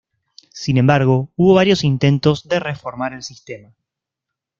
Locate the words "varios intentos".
1.53-2.47